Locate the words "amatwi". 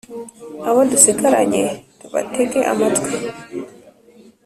2.71-3.13